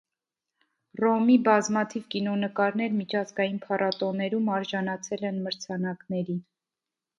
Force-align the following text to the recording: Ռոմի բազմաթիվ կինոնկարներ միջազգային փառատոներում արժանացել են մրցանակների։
Ռոմի 1.03 1.35
բազմաթիվ 1.47 2.07
կինոնկարներ 2.15 2.97
միջազգային 3.03 3.61
փառատոներում 3.67 4.51
արժանացել 4.57 5.29
են 5.33 5.41
մրցանակների։ 5.47 6.41